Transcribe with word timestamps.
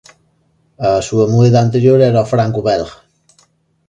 A 0.87 0.89
súa 1.07 1.25
moeda 1.35 1.59
anterior 1.65 1.99
era 2.09 2.25
o 2.25 2.29
franco 2.33 2.59
belga. 2.67 2.93